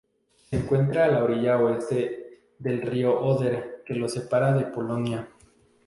Se 0.49 0.55
encuentra 0.55 1.05
a 1.05 1.09
la 1.09 1.23
orilla 1.23 1.59
oeste 1.61 2.39
del 2.57 2.81
río 2.81 3.19
Oder 3.21 3.83
que 3.85 3.93
lo 3.93 4.09
separa 4.09 4.51
de 4.51 4.63
Polonia. 4.65 5.27